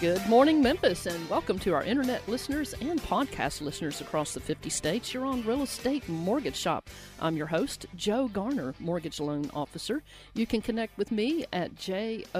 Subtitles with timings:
[0.00, 4.70] Good morning, Memphis, and welcome to our internet listeners and podcast listeners across the 50
[4.70, 5.12] states.
[5.12, 6.88] You're on Real Estate Mortgage Shop.
[7.20, 10.02] I'm your host, Joe Garner, Mortgage Loan Officer.
[10.32, 12.30] You can connect with me at jogarner.com.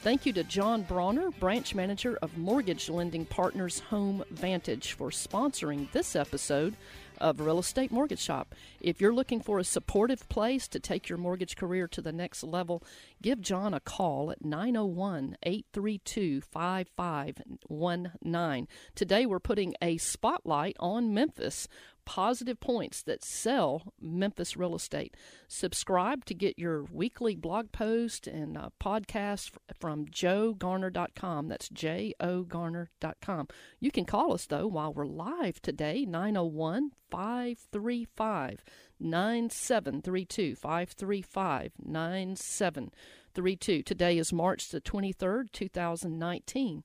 [0.00, 5.92] Thank you to John Bronner, Branch Manager of Mortgage Lending Partners Home Vantage, for sponsoring
[5.92, 6.74] this episode
[7.20, 8.54] of Real Estate Mortgage Shop.
[8.80, 12.42] If you're looking for a supportive place to take your mortgage career to the next
[12.42, 12.82] level,
[13.22, 18.68] give John a call at 901 832 5519.
[18.94, 21.68] Today we're putting a spotlight on Memphis
[22.10, 25.16] positive points that sell Memphis real estate.
[25.46, 31.46] Subscribe to get your weekly blog post and uh, podcast from jogarner.com.
[31.46, 33.46] That's J O Garner.com.
[33.78, 38.64] You can call us, though, while we're live today, 901 535
[38.98, 40.56] 9732.
[40.56, 43.82] 535 9732.
[43.84, 46.82] Today is March the 23rd, 2019.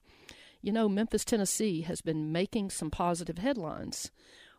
[0.61, 4.11] You know, Memphis, Tennessee has been making some positive headlines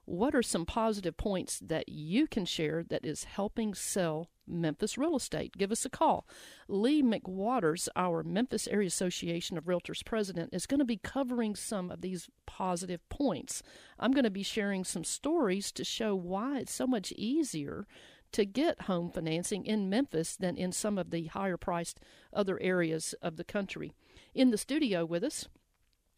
[0.06, 5.16] what are some positive points that you can share that is helping sell Memphis real
[5.16, 5.56] estate?
[5.58, 6.26] Give us a call.
[6.68, 11.90] Lee McWaters, our Memphis Area Association of Realtors president, is going to be covering some
[11.90, 13.64] of these positive points.
[13.98, 17.86] I'm going to be sharing some stories to show why it's so much easier
[18.32, 21.98] to get home financing in Memphis than in some of the higher priced
[22.32, 23.92] other areas of the country.
[24.34, 25.48] In the studio with us,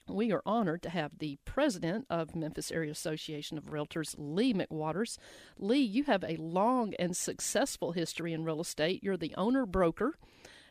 [0.09, 5.19] we are honored to have the president of Memphis Area Association of Realtors, Lee McWaters.
[5.59, 9.03] Lee, you have a long and successful history in real estate.
[9.03, 10.15] You're the owner broker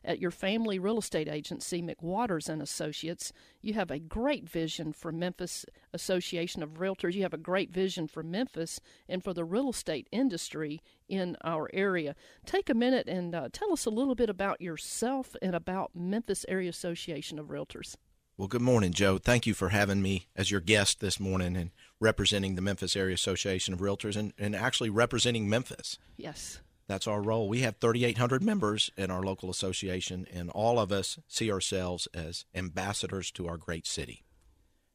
[0.04, 3.34] at your family real estate agency, McWaters and Associates.
[3.62, 7.14] You have a great vision for Memphis Association of Realtors.
[7.14, 11.70] You have a great vision for Memphis and for the real estate industry in our
[11.74, 12.16] area.
[12.46, 16.46] Take a minute and uh, tell us a little bit about yourself and about Memphis
[16.48, 17.96] Area Association of Realtors.
[18.40, 19.18] Well, good morning, Joe.
[19.18, 23.16] Thank you for having me as your guest this morning and representing the Memphis Area
[23.16, 25.98] Association of Realtors and, and actually representing Memphis.
[26.18, 26.60] Yes.
[26.86, 27.50] That's our role.
[27.50, 32.46] We have 3,800 members in our local association, and all of us see ourselves as
[32.54, 34.24] ambassadors to our great city.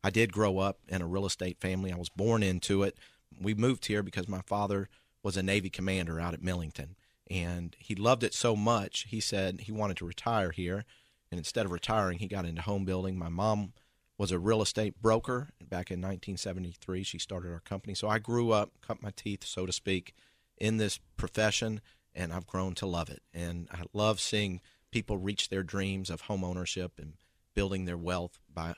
[0.05, 1.93] I did grow up in a real estate family.
[1.93, 2.97] I was born into it.
[3.41, 4.89] We moved here because my father
[5.25, 6.95] was a Navy commander out at Millington,
[7.29, 10.85] and he loved it so much, he said he wanted to retire here
[11.33, 13.19] and instead of retiring, he got into home building.
[13.19, 13.73] My mom
[14.19, 17.03] was a real estate broker back in 1973.
[17.03, 17.95] She started our company.
[17.95, 20.15] So I grew up, cut my teeth, so to speak,
[20.59, 21.81] in this profession,
[22.15, 23.23] and I've grown to love it.
[23.33, 24.61] And I love seeing
[24.91, 27.15] people reach their dreams of home ownership and
[27.55, 28.75] building their wealth by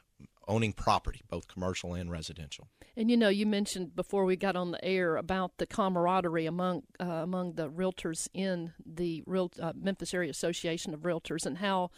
[0.47, 2.69] owning property, both commercial and residential.
[2.97, 6.84] And you know, you mentioned before we got on the air about the camaraderie among
[7.00, 11.91] uh, among the realtors in the real uh, Memphis Area Association of Realtors, and how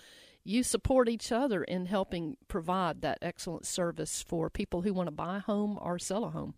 [0.47, 5.12] you support each other in helping provide that excellent service for people who want to
[5.12, 6.55] buy a home or sell a home.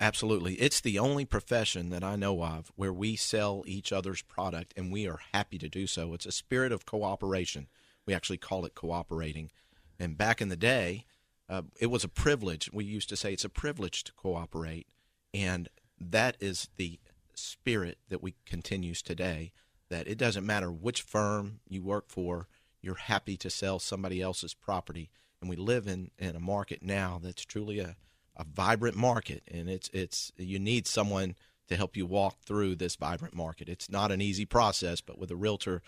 [0.00, 0.54] Absolutely.
[0.54, 4.92] It's the only profession that I know of where we sell each other's product and
[4.92, 6.14] we are happy to do so.
[6.14, 7.66] It's a spirit of cooperation.
[8.06, 9.50] We actually call it cooperating.
[9.98, 11.04] And back in the day,
[11.48, 12.70] uh, it was a privilege.
[12.72, 14.86] We used to say it's a privilege to cooperate.
[15.34, 17.00] And that is the
[17.34, 19.52] spirit that we continues today
[19.88, 22.46] that it doesn't matter which firm you work for
[22.80, 25.10] you're happy to sell somebody else's property.
[25.40, 27.96] And we live in, in a market now that's truly a,
[28.36, 31.36] a vibrant market, and it's it's you need someone
[31.68, 33.68] to help you walk through this vibrant market.
[33.68, 35.82] It's not an easy process, but with a realtor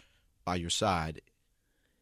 [0.44, 1.22] by your side,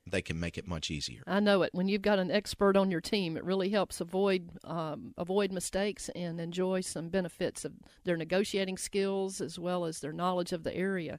[0.06, 1.22] they can make it much easier.
[1.26, 1.70] I know it.
[1.72, 6.08] When you've got an expert on your team, it really helps avoid um, avoid mistakes
[6.14, 7.72] and enjoy some benefits of
[8.04, 11.18] their negotiating skills as well as their knowledge of the area.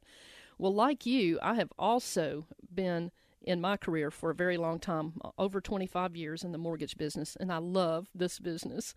[0.58, 5.14] Well, like you, I have also been in my career for a very long time,
[5.38, 8.94] over 25 years in the mortgage business, and I love this business.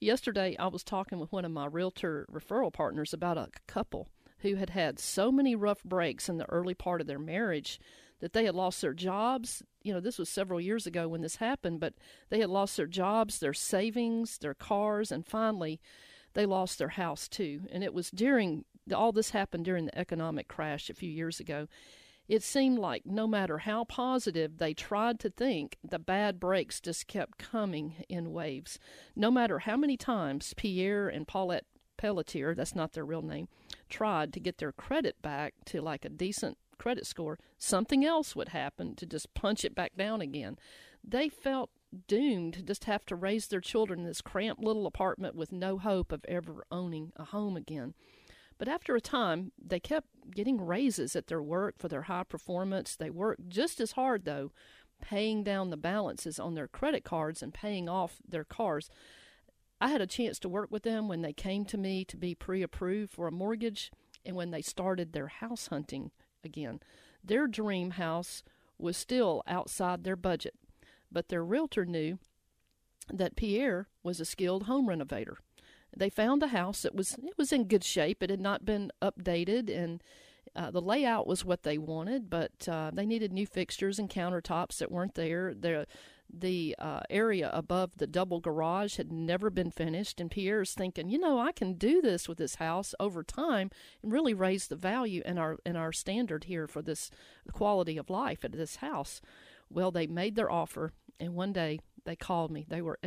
[0.00, 4.08] Yesterday, I was talking with one of my realtor referral partners about a couple
[4.38, 7.78] who had had so many rough breaks in the early part of their marriage
[8.20, 9.62] that they had lost their jobs.
[9.82, 11.94] You know, this was several years ago when this happened, but
[12.30, 15.80] they had lost their jobs, their savings, their cars, and finally
[16.34, 17.62] they lost their house too.
[17.70, 18.64] And it was during
[18.94, 21.68] all this happened during the economic crash a few years ago.
[22.32, 27.06] It seemed like no matter how positive they tried to think, the bad breaks just
[27.06, 28.78] kept coming in waves.
[29.14, 31.66] No matter how many times Pierre and Paulette
[31.98, 33.48] Pelletier, that's not their real name,
[33.90, 38.48] tried to get their credit back to like a decent credit score, something else would
[38.48, 40.58] happen to just punch it back down again.
[41.04, 41.68] They felt
[42.08, 45.76] doomed to just have to raise their children in this cramped little apartment with no
[45.76, 47.92] hope of ever owning a home again.
[48.62, 52.94] But after a time, they kept getting raises at their work for their high performance.
[52.94, 54.52] They worked just as hard, though,
[55.00, 58.88] paying down the balances on their credit cards and paying off their cars.
[59.80, 62.36] I had a chance to work with them when they came to me to be
[62.36, 63.90] pre approved for a mortgage
[64.24, 66.12] and when they started their house hunting
[66.44, 66.78] again.
[67.24, 68.44] Their dream house
[68.78, 70.54] was still outside their budget,
[71.10, 72.20] but their realtor knew
[73.12, 75.38] that Pierre was a skilled home renovator.
[75.96, 78.22] They found a house that was it was in good shape.
[78.22, 80.02] It had not been updated and
[80.54, 84.78] uh, the layout was what they wanted, but uh, they needed new fixtures and countertops
[84.78, 85.54] that weren't there.
[85.54, 85.86] The
[86.34, 91.18] the uh, area above the double garage had never been finished, and Pierre's thinking, you
[91.18, 93.70] know, I can do this with this house over time
[94.02, 97.10] and really raise the value in our in our standard here for this
[97.52, 99.20] quality of life at this house.
[99.70, 102.66] Well, they made their offer, and one day they called me.
[102.68, 102.98] They were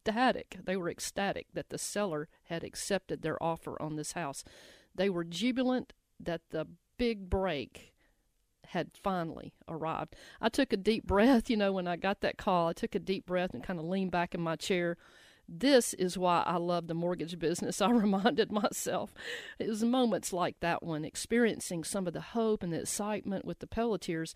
[0.00, 0.58] ecstatic.
[0.64, 4.44] They were ecstatic that the seller had accepted their offer on this house.
[4.94, 6.66] They were jubilant that the
[6.98, 7.92] big break
[8.68, 10.14] had finally arrived.
[10.40, 12.68] I took a deep breath, you know, when I got that call.
[12.68, 14.96] I took a deep breath and kind of leaned back in my chair.
[15.48, 19.12] This is why I love the mortgage business, I reminded myself.
[19.58, 23.58] It was moments like that one, experiencing some of the hope and the excitement with
[23.58, 24.34] the Pelletiers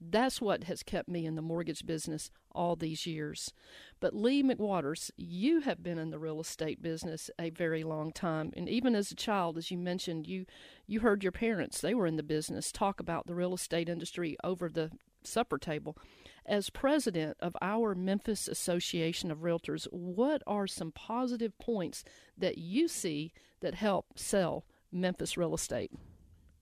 [0.00, 3.52] that's what has kept me in the mortgage business all these years.
[4.00, 8.52] But Lee McWaters, you have been in the real estate business a very long time,
[8.56, 10.46] and even as a child, as you mentioned, you
[10.86, 14.36] you heard your parents they were in the business talk about the real estate industry
[14.44, 14.90] over the
[15.22, 15.96] supper table.
[16.44, 22.04] As president of our Memphis Association of Realtors, what are some positive points
[22.38, 25.90] that you see that help sell Memphis real estate?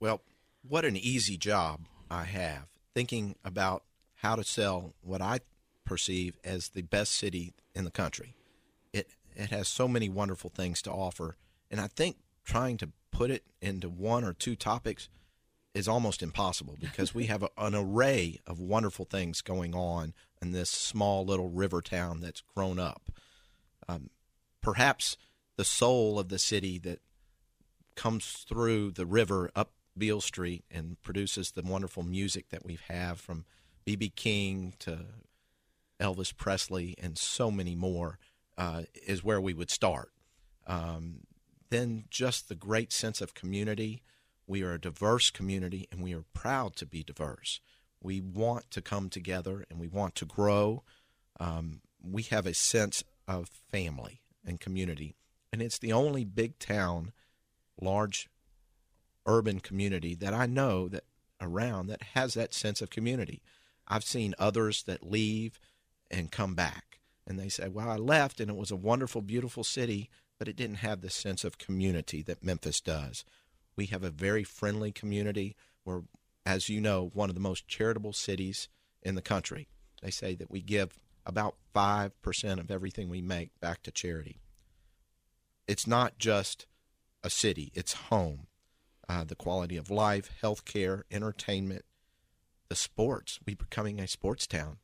[0.01, 0.23] Well,
[0.67, 3.83] what an easy job I have thinking about
[4.17, 5.41] how to sell what I
[5.85, 8.35] perceive as the best city in the country.
[8.93, 11.37] It it has so many wonderful things to offer,
[11.71, 15.09] and I think trying to put it into one or two topics
[15.75, 20.53] is almost impossible because we have a, an array of wonderful things going on in
[20.53, 23.11] this small little river town that's grown up.
[23.89, 24.11] Um,
[24.63, 25.17] perhaps
[25.57, 27.01] the soul of the city that
[27.97, 33.21] comes through the river up Beale Street and produces the wonderful music that we have
[33.21, 33.45] from
[33.85, 34.11] B.B.
[34.11, 35.07] King to
[36.01, 38.19] Elvis Presley and so many more
[38.57, 40.11] uh, is where we would start.
[40.67, 41.21] Um,
[41.71, 44.03] then just the great sense of community.
[44.47, 47.61] We are a diverse community and we are proud to be diverse.
[48.03, 50.83] We want to come together and we want to grow.
[51.41, 55.17] Um, we have a sense of family and community.
[55.53, 57.13] And it's the only big town,
[57.81, 58.29] large
[59.27, 61.05] urban community that I know that
[61.41, 63.43] around that has that sense of community.
[63.87, 65.59] I've seen others that leave
[66.11, 69.65] and come back and they say, "Well, I left and it was a wonderful, beautiful
[69.65, 73.25] city, but it didn't have the sense of community that Memphis does."
[73.77, 75.57] We have a very friendly community.
[75.85, 76.03] We're,
[76.47, 78.69] as you know, one of the most charitable cities
[79.03, 79.69] in the country.
[80.01, 84.41] They say that we give about 5% of everything we make back to charity.
[85.67, 86.67] It's not just
[87.23, 88.47] a city, it's home
[89.09, 91.85] uh, the quality of life, health care, entertainment,
[92.69, 93.39] the sports.
[93.47, 94.79] We're becoming a sports town.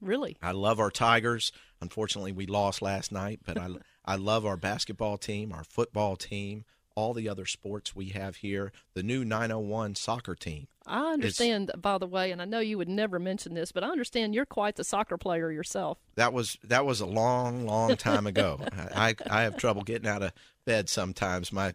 [0.00, 0.36] Really?
[0.42, 1.52] I love our Tigers.
[1.80, 3.68] Unfortunately, we lost last night, but I,
[4.04, 8.72] I love our basketball team, our football team, all the other sports we have here,
[8.94, 10.66] the new 901 soccer team.
[10.86, 13.88] I understand, by the way, and I know you would never mention this, but I
[13.88, 15.98] understand you're quite the soccer player yourself.
[16.16, 18.60] That was that was a long, long time ago.
[18.94, 20.32] I, I have trouble getting out of
[20.64, 21.52] bed sometimes.
[21.52, 21.74] My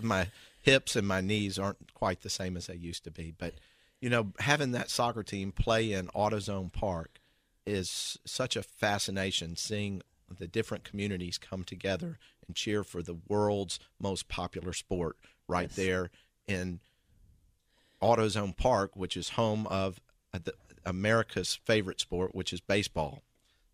[0.00, 0.28] my
[0.62, 3.34] hips and my knees aren't quite the same as they used to be.
[3.36, 3.54] But
[4.00, 7.20] you know, having that soccer team play in AutoZone Park
[7.66, 9.56] is such a fascination.
[9.56, 10.02] Seeing
[10.38, 15.16] the different communities come together and cheer for the world's most popular sport
[15.46, 15.76] right yes.
[15.76, 16.10] there
[16.48, 16.80] in
[18.02, 20.00] AutoZone Park, which is home of
[20.32, 20.54] the,
[20.84, 23.22] America's favorite sport, which is baseball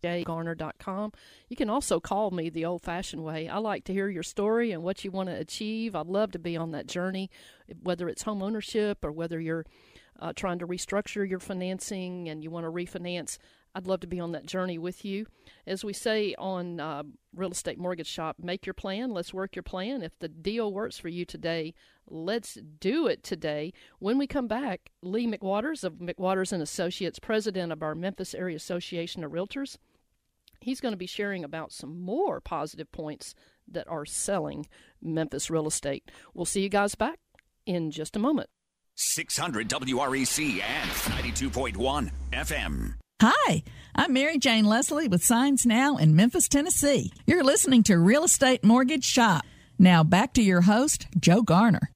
[0.01, 1.11] jgarner.com.
[1.47, 3.47] You can also call me the old fashioned way.
[3.47, 5.95] I like to hear your story and what you want to achieve.
[5.95, 7.29] I'd love to be on that journey,
[7.81, 9.65] whether it's home ownership or whether you're
[10.19, 13.37] uh, trying to restructure your financing and you want to refinance.
[13.75, 15.27] I'd love to be on that journey with you.
[15.67, 17.03] As we say on uh,
[17.35, 19.11] Real Estate Mortgage Shop, make your plan.
[19.11, 20.01] Let's work your plan.
[20.01, 21.75] If the deal works for you today,
[22.07, 23.71] let's do it today.
[23.99, 28.55] When we come back, Lee McWaters of McWaters and Associates, president of our Memphis Area
[28.55, 29.77] Association of Realtors,
[30.61, 33.35] he's going to be sharing about some more positive points
[33.67, 34.67] that are selling
[35.01, 36.09] Memphis real estate.
[36.33, 37.19] We'll see you guys back
[37.65, 38.49] in just a moment.
[38.95, 42.95] 600 WREC and 92.1 FM.
[43.21, 43.63] Hi,
[43.95, 47.11] I'm Mary Jane Leslie with Signs Now in Memphis, Tennessee.
[47.25, 49.43] You're listening to Real Estate Mortgage Shop.
[49.77, 51.91] Now back to your host, Joe Garner.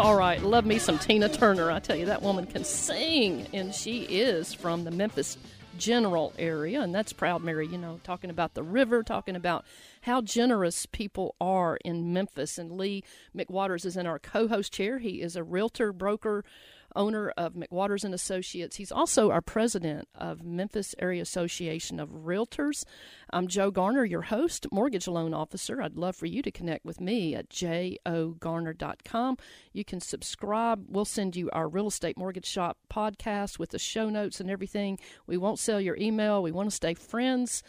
[0.00, 1.70] All right, love me some Tina Turner.
[1.70, 5.36] I tell you, that woman can sing, and she is from the Memphis
[5.76, 9.66] general area, and that's proud Mary, you know, talking about the river, talking about
[10.00, 12.56] how generous people are in Memphis.
[12.56, 13.04] And Lee
[13.36, 15.00] McWaters is in our co host chair.
[15.00, 16.46] He is a realtor, broker,
[16.94, 18.76] owner of McWaters and Associates.
[18.76, 22.84] He's also our president of Memphis Area Association of Realtors.
[23.30, 25.80] I'm Joe Garner, your host, mortgage loan officer.
[25.80, 29.36] I'd love for you to connect with me at jogarner.com.
[29.72, 30.84] You can subscribe.
[30.88, 34.98] We'll send you our real estate mortgage shop podcast with the show notes and everything.
[35.26, 36.42] We won't sell your email.
[36.42, 37.62] We want to stay friends.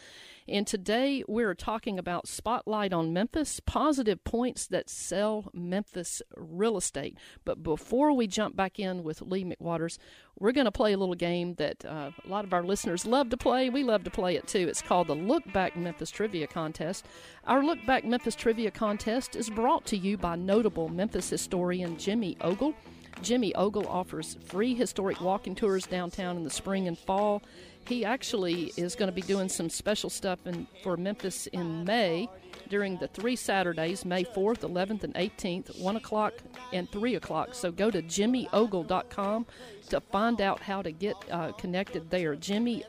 [0.48, 7.16] And today we're talking about Spotlight on Memphis, positive points that sell Memphis real estate.
[7.44, 9.98] But before we jump back in with Lee McWaters,
[10.38, 13.30] we're going to play a little game that uh, a lot of our listeners love
[13.30, 13.70] to play.
[13.70, 14.66] We love to play it too.
[14.68, 17.06] It's called the Look Back Memphis Trivia Contest.
[17.44, 22.36] Our Look Back Memphis Trivia Contest is brought to you by notable Memphis historian Jimmy
[22.40, 22.74] Ogle.
[23.20, 27.42] Jimmy Ogle offers free historic walking tours downtown in the spring and fall.
[27.86, 32.28] He actually is going to be doing some special stuff in, for Memphis in May
[32.68, 36.32] during the three Saturdays, May 4th, 11th, and 18th, 1 o'clock
[36.72, 37.54] and 3 o'clock.
[37.54, 39.46] So go to jimmyogle.com
[39.90, 42.34] to find out how to get uh, connected there.
[42.34, 42.88] jimmyogle.com.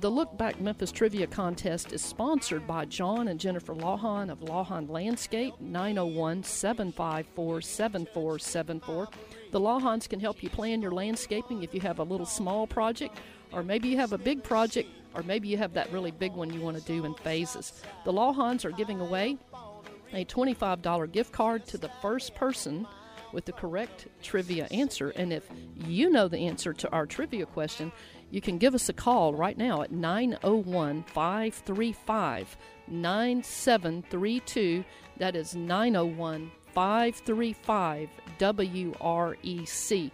[0.00, 4.88] The Look Back Memphis Trivia Contest is sponsored by John and Jennifer Lawhon of Lawhon
[4.88, 9.08] Landscape, 901 754 7474.
[9.50, 13.18] The Lawhons can help you plan your landscaping if you have a little small project,
[13.52, 16.52] or maybe you have a big project, or maybe you have that really big one
[16.52, 17.72] you want to do in phases.
[18.04, 19.36] The Lawhons are giving away
[20.12, 22.86] a $25 gift card to the first person
[23.32, 25.10] with the correct trivia answer.
[25.10, 27.92] And if you know the answer to our trivia question,
[28.30, 32.56] you can give us a call right now at 901 535
[32.86, 34.84] 9732.
[35.18, 38.08] That is 901 535
[38.38, 40.10] WREC.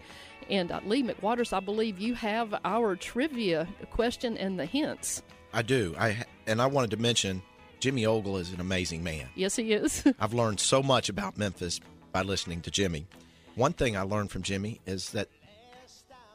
[0.49, 5.23] And uh, Lee McWaters, I believe you have our trivia question and the hints.
[5.53, 5.95] I do.
[5.97, 7.41] I and I wanted to mention
[7.79, 9.27] Jimmy Ogle is an amazing man.
[9.35, 10.03] Yes, he is.
[10.19, 11.79] I've learned so much about Memphis
[12.11, 13.07] by listening to Jimmy.
[13.55, 15.29] One thing I learned from Jimmy is that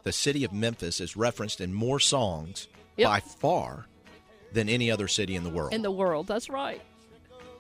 [0.02, 3.08] the city of Memphis is referenced in more songs Yep.
[3.08, 3.86] by far
[4.52, 5.72] than any other city in the world.
[5.72, 6.82] in the world, that's right.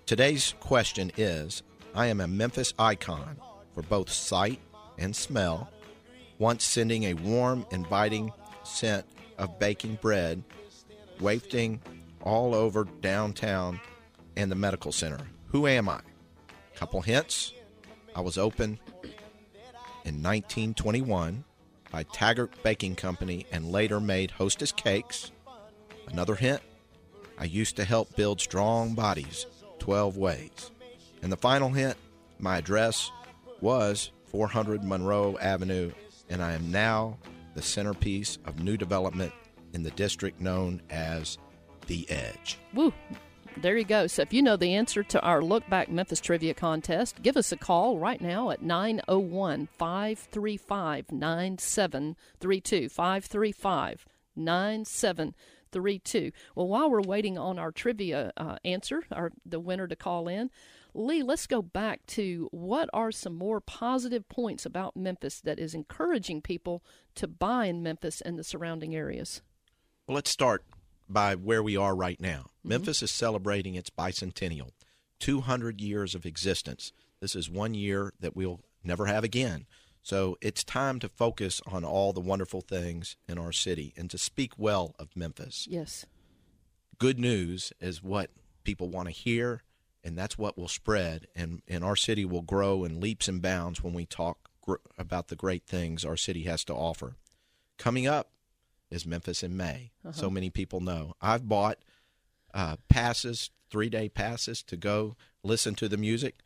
[0.06, 1.62] Today's question is
[1.94, 3.36] I am a Memphis icon
[3.74, 4.58] for both sight
[4.98, 5.70] and smell,
[6.38, 8.32] once sending a warm, inviting
[8.64, 9.06] scent
[9.38, 10.42] of baking bread
[11.20, 11.80] wafting
[12.22, 13.80] all over downtown
[14.36, 15.18] and the medical center.
[15.48, 16.00] Who am I?
[16.74, 17.52] Couple hints.
[18.16, 18.78] I was open
[20.04, 21.44] in 1921
[21.90, 25.32] by Taggart Baking Company and later made Hostess Cakes.
[26.08, 26.60] Another hint
[27.38, 29.46] I used to help build strong bodies
[29.78, 30.70] 12 ways.
[31.22, 31.96] And the final hint
[32.38, 33.10] my address
[33.60, 35.90] was 400 Monroe Avenue,
[36.28, 37.18] and I am now
[37.54, 39.32] the centerpiece of new development
[39.72, 41.38] in the district known as
[41.86, 42.58] The Edge.
[42.74, 42.92] Woo.
[43.56, 44.06] There you go.
[44.06, 47.52] So if you know the answer to our Look Back Memphis Trivia Contest, give us
[47.52, 52.88] a call right now at 901 535 9732.
[52.88, 56.32] 535 9732.
[56.54, 60.50] Well, while we're waiting on our trivia uh, answer, our, the winner to call in,
[60.94, 65.74] Lee, let's go back to what are some more positive points about Memphis that is
[65.74, 66.82] encouraging people
[67.16, 69.42] to buy in Memphis and the surrounding areas?
[70.06, 70.64] Well, let's start
[71.12, 72.50] by where we are right now.
[72.58, 72.68] Mm-hmm.
[72.68, 74.70] Memphis is celebrating its bicentennial,
[75.18, 76.92] 200 years of existence.
[77.20, 79.66] This is one year that we'll never have again.
[80.02, 84.18] So it's time to focus on all the wonderful things in our city and to
[84.18, 85.66] speak well of Memphis.
[85.68, 86.06] Yes.
[86.98, 88.30] Good news is what
[88.64, 89.62] people want to hear,
[90.02, 91.26] and that's what will spread.
[91.36, 95.28] And, and our city will grow in leaps and bounds when we talk gr- about
[95.28, 97.16] the great things our city has to offer.
[97.76, 98.30] Coming up
[98.90, 99.92] is Memphis in May.
[100.12, 101.14] So many people know.
[101.20, 101.78] I've bought
[102.52, 106.40] uh, passes, three day passes to go listen to the music.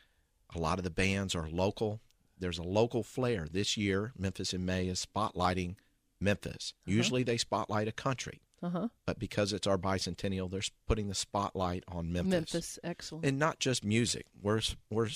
[0.54, 2.00] A lot of the bands are local.
[2.38, 3.46] There's a local flair.
[3.50, 5.76] This year, Memphis in May is spotlighting
[6.20, 6.74] Memphis.
[6.84, 8.88] Usually they spotlight a country, Uh huh.
[9.06, 12.30] but because it's our bicentennial, they're putting the spotlight on Memphis.
[12.30, 13.24] Memphis, excellent.
[13.24, 14.26] And not just music.
[14.40, 14.60] We're,
[14.90, 15.08] we're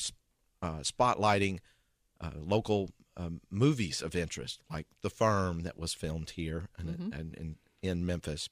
[0.62, 1.58] uh, spotlighting
[2.20, 7.37] uh, local um, movies of interest, like The Firm that was filmed here and, and,
[7.37, 8.48] and in Memphis.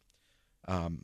[0.67, 1.03] Um,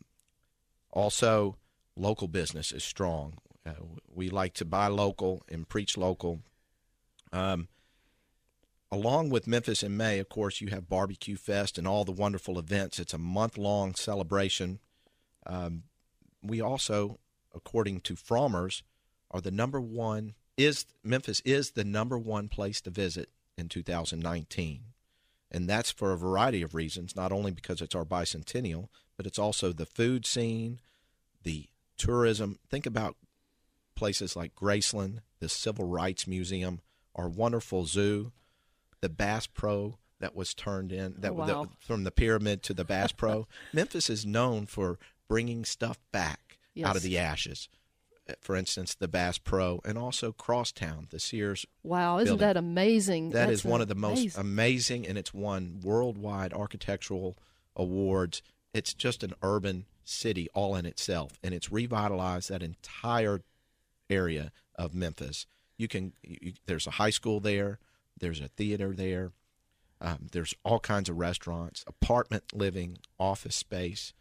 [0.90, 1.56] also,
[1.96, 3.34] local business is strong.
[3.64, 3.74] Uh,
[4.12, 6.40] we like to buy local and preach local.
[7.32, 7.68] Um,
[8.90, 12.58] along with Memphis in May, of course, you have Barbecue Fest and all the wonderful
[12.58, 12.98] events.
[12.98, 14.80] It's a month long celebration.
[15.46, 15.84] Um,
[16.42, 17.20] we also,
[17.54, 18.82] according to Frommer's,
[19.30, 23.30] are the number one is Memphis is the number one place to visit
[23.62, 24.80] in 2019.
[25.50, 29.38] And that's for a variety of reasons, not only because it's our bicentennial, but it's
[29.38, 30.80] also the food scene,
[31.42, 32.58] the tourism.
[32.68, 33.16] Think about
[33.94, 36.80] places like Graceland, the Civil Rights Museum,
[37.14, 38.32] our wonderful zoo,
[39.00, 41.46] the Bass Pro that was turned in that, Oh, wow.
[41.46, 43.46] that from the pyramid to the Bass Pro.
[43.72, 47.68] Memphis is known for bringing stuff back out of the ashes.
[48.40, 52.46] For instance, the Bass Pro and also Crosstown, the Sears wow, isn't building.
[52.46, 53.30] that amazing?
[53.30, 54.40] That That's is one of the most amazing.
[54.40, 57.36] amazing, and it's won worldwide architectural
[57.76, 58.42] awards.
[58.74, 63.42] It's just an urban city all in itself, and it's revitalized that entire
[64.08, 65.46] area of Memphis.
[65.76, 67.78] You can you, there's a high school there,
[68.18, 69.32] there's a theater there,
[70.00, 74.12] um, there's all kinds of restaurants, apartment living, office space,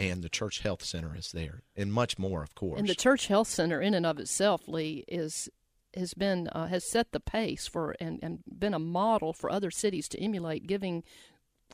[0.00, 2.78] and the church health center is there, and much more, of course.
[2.80, 5.48] And the Church Health Center, in and of itself, Lee, is
[5.94, 9.70] has been uh, has set the pace for and, and been a model for other
[9.70, 11.02] cities to emulate, giving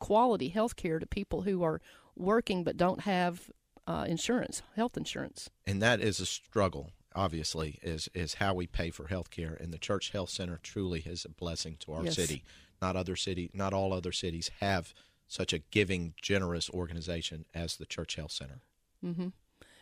[0.01, 1.81] quality health care to people who are
[2.17, 3.51] working but don't have
[3.87, 5.49] uh, insurance, health insurance.
[5.67, 9.73] and that is a struggle obviously is is how we pay for health care and
[9.73, 12.17] the church health center truly is a blessing to our Yes.
[12.17, 12.45] city
[12.83, 14.93] not other city not all other cities have
[15.29, 18.61] such a giving generous organization as the church health center.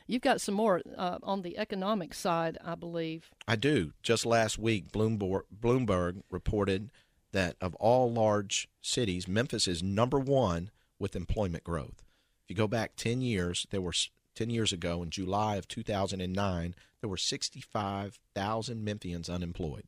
[0.07, 3.30] You've got some more uh, on the economic side, I believe.
[3.48, 3.92] i do.
[4.02, 6.90] Just last week bloomberg bloomberg reported
[7.33, 12.02] that of all large cities memphis is number 1 with employment growth.
[12.44, 13.94] If you go back 10 years there were
[14.35, 19.85] 10 years ago in july of 2009 there were 65,000 Memphians unemployed.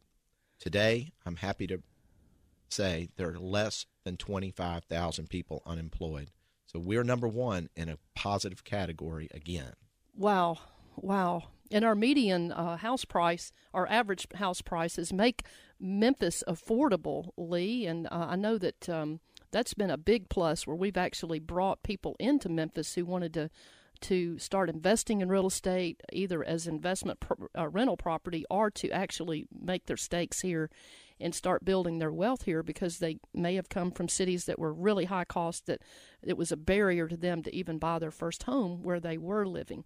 [0.59, 1.81] Today, I'm happy to
[2.69, 6.31] say there are less than 25,000 people unemployed.
[6.66, 9.73] So we're number one in a positive category again.
[10.16, 10.59] Wow,
[10.95, 11.49] wow.
[11.73, 15.42] And our median uh, house price, our average house prices make
[15.81, 17.85] Memphis affordable, Lee.
[17.87, 19.19] And uh, I know that um,
[19.51, 23.51] that's been a big plus where we've actually brought people into Memphis who wanted to
[24.03, 28.90] to start investing in real estate, either as investment pro- uh, rental property or to
[28.90, 30.69] actually make their stakes here
[31.20, 34.72] and start building their wealth here because they may have come from cities that were
[34.72, 35.83] really high cost that
[36.22, 39.46] it was a barrier to them to even buy their first home where they were
[39.46, 39.85] living.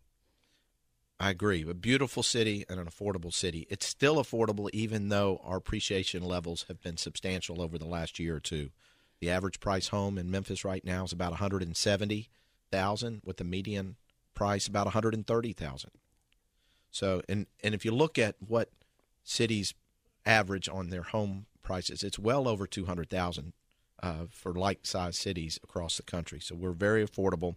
[1.19, 1.65] I agree.
[1.69, 3.67] A beautiful city and an affordable city.
[3.69, 8.37] It's still affordable even though our appreciation levels have been substantial over the last year
[8.37, 8.71] or two.
[9.21, 13.97] The average price home in Memphis right now is about 170,000 with the median
[14.35, 15.91] price about 130,000.
[16.91, 18.71] So and and if you look at what
[19.23, 19.75] cities
[20.27, 23.53] average on their home prices, it's well over 200,000
[24.03, 26.41] uh, for like-sized cities across the country.
[26.41, 27.57] So we're very affordable.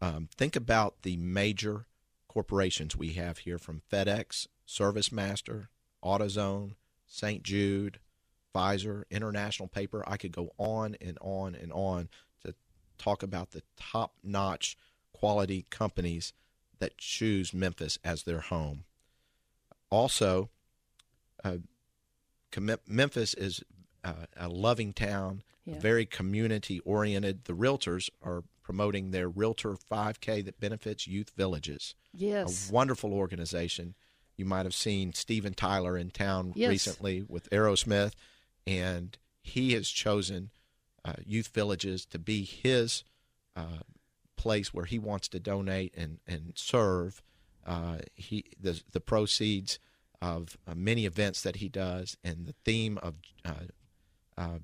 [0.00, 1.86] Um, think about the major
[2.28, 5.66] corporations we have here from FedEx, ServiceMaster,
[6.02, 6.74] AutoZone,
[7.06, 7.42] St.
[7.42, 7.98] Jude,
[8.54, 10.02] Pfizer, International Paper.
[10.06, 12.08] I could go on and on and on
[12.44, 12.54] to
[12.98, 14.76] talk about the top notch
[15.12, 16.32] quality companies
[16.78, 18.84] that choose Memphis as their home.
[19.90, 20.50] Also,
[22.86, 23.62] Memphis is
[24.04, 25.78] uh, a loving town, Yeah.
[25.78, 27.44] very community oriented.
[27.44, 32.70] The realtors are promoting their Realtor 5K that benefits youth villages Yes.
[32.70, 33.94] a wonderful organization.
[34.36, 36.68] You might have seen Steven Tyler in town Yes.
[36.68, 38.12] recently with Aerosmith,
[38.66, 40.50] and he has chosen
[41.04, 43.04] uh, youth villages to be his
[43.56, 43.80] uh,
[44.36, 47.22] place where he wants to donate and and serve.
[47.66, 49.78] Uh, he the the proceeds
[50.22, 53.52] of uh, many events that he does, and the theme of uh,
[54.36, 54.58] uh,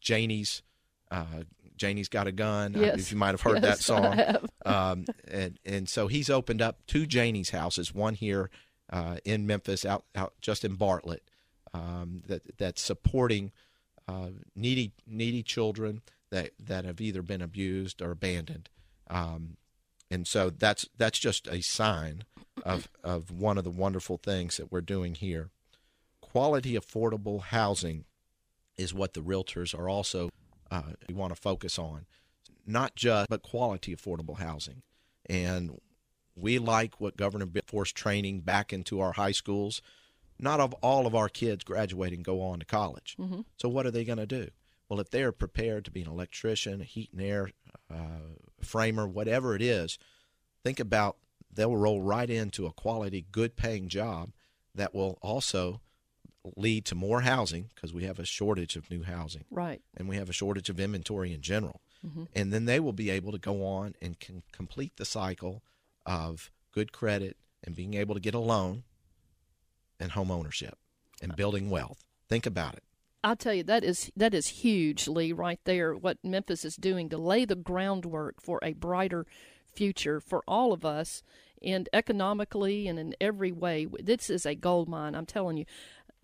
[0.00, 0.62] Janie's.
[1.10, 1.44] Uh,
[1.76, 2.74] Janie's got a gun.
[2.76, 3.00] Yes.
[3.00, 6.62] if you might have heard that Yes, I song, um, and and so he's opened
[6.62, 8.48] up two Janie's houses, one here
[8.90, 11.28] uh, in Memphis, out out just in Bartlett,
[11.72, 13.50] um, that that's supporting
[14.06, 18.68] uh, needy needy children that that have either been abused or abandoned,
[19.10, 19.56] um,
[20.10, 22.24] and so that's that's just a sign
[22.64, 25.50] of of one of the wonderful things that we're doing here.
[26.20, 28.04] quality, affordable housing
[28.76, 30.30] is what the realtors are also
[30.70, 32.06] uh, we want to focus on,
[32.66, 34.82] not just but quality, affordable housing,
[35.26, 35.78] and
[36.34, 39.80] we like what Governor Bill forced training back into our high schools.
[40.36, 43.14] Not of all of our kids graduating go on to college.
[43.20, 43.42] Mm-hmm.
[43.56, 44.48] So what are they going to do?
[44.88, 47.50] Well, if they are prepared to be an electrician, a heat and air
[47.92, 49.98] uh, framer, whatever it is,
[50.62, 51.16] think about
[51.52, 54.30] they'll roll right into a quality, good paying job
[54.74, 55.80] that will also
[56.56, 59.44] lead to more housing because we have a shortage of new housing.
[59.50, 59.80] Right.
[59.96, 61.80] And we have a shortage of inventory in general.
[62.06, 62.24] Mm-hmm.
[62.34, 65.62] And then they will be able to go on and can complete the cycle
[66.04, 68.82] of good credit and being able to get a loan
[69.98, 70.76] and home ownership
[71.22, 72.04] and building wealth.
[72.28, 72.82] Think about it.
[73.24, 75.94] I'll tell you that is that is huge, Lee, right there.
[75.94, 79.24] What Memphis is doing to lay the groundwork for a brighter
[79.74, 81.22] future for all of us,
[81.62, 83.86] and economically and in every way.
[83.98, 85.14] This is a gold mine.
[85.14, 85.64] I'm telling you.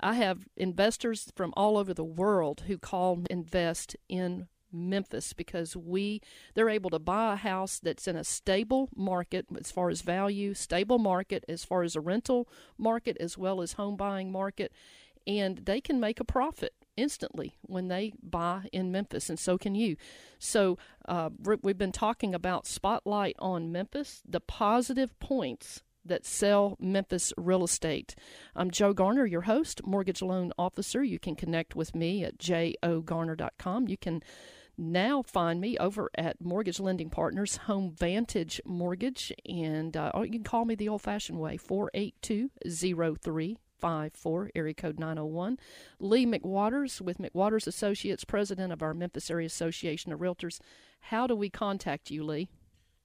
[0.02, 6.22] I have investors from all over the world who call invest in Memphis because we
[6.54, 10.54] they're able to buy a house that's in a stable market as far as value,
[10.54, 14.72] stable market as far as a rental market as well as home buying market
[15.26, 19.74] and they can make a profit instantly when they buy in Memphis, and so can
[19.74, 19.96] you.
[20.38, 21.30] So, uh,
[21.62, 28.14] we've been talking about Spotlight on Memphis, the positive points that sell Memphis real estate.
[28.56, 31.04] I'm Joe Garner, your host, mortgage loan officer.
[31.04, 33.88] You can connect with me at jogarner.com.
[33.88, 34.22] You can
[34.78, 40.44] now find me over at Mortgage Lending Partners Home Vantage Mortgage, and uh, you can
[40.44, 42.50] call me the old fashioned way 482
[43.80, 45.58] 0354, area code 901.
[45.98, 50.60] Lee McWaters with McWaters Associates, president of our Memphis Area Association of Realtors.
[51.00, 52.48] How do we contact you, Lee?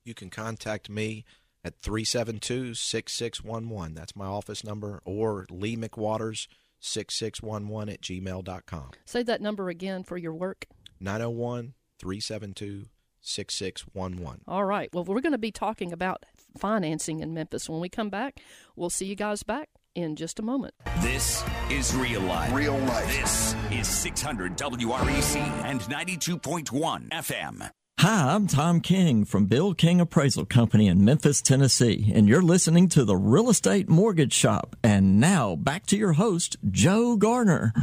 [0.04, 1.26] You can contact me
[1.64, 3.96] at 372 6611.
[3.96, 6.48] That's my office number, or Lee McWaters
[6.80, 8.92] 6611 at gmail.com.
[9.06, 10.68] Say that number again for your work.
[11.00, 12.86] 901 372
[13.22, 14.42] 6611.
[14.48, 14.90] All right.
[14.94, 16.26] Well, we're going to be talking about
[16.58, 17.68] financing in Memphis.
[17.68, 18.40] When we come back,
[18.76, 20.74] we'll see you guys back in just a moment.
[21.00, 22.54] This is Real Life.
[22.54, 23.08] Real life.
[23.08, 27.70] This is 600 WREC and 92.1 FM.
[28.00, 32.90] Hi, I'm Tom King from Bill King Appraisal Company in Memphis, Tennessee, and you're listening
[32.90, 34.76] to the Real Estate Mortgage Shop.
[34.84, 37.74] And now back to your host, Joe Garner.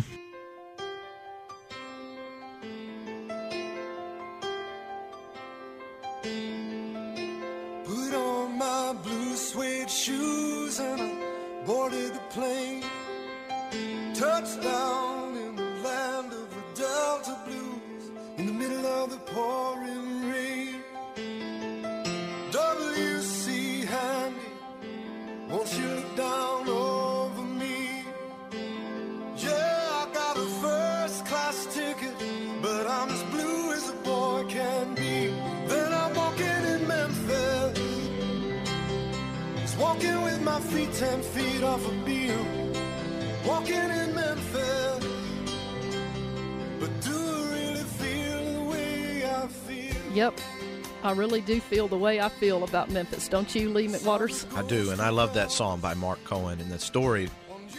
[51.47, 53.27] Do feel the way I feel about Memphis.
[53.29, 54.47] Don't you, Lee McWaters?
[54.57, 57.29] I do, and I love that song by Marc Cohn and the story